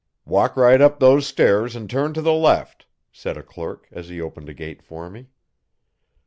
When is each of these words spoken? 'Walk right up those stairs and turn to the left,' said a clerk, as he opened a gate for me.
'Walk 0.25 0.57
right 0.57 0.81
up 0.81 0.99
those 0.99 1.27
stairs 1.27 1.75
and 1.75 1.87
turn 1.87 2.11
to 2.15 2.23
the 2.23 2.33
left,' 2.33 2.87
said 3.11 3.37
a 3.37 3.43
clerk, 3.43 3.87
as 3.91 4.09
he 4.09 4.19
opened 4.19 4.49
a 4.49 4.53
gate 4.55 4.81
for 4.81 5.11
me. 5.11 5.27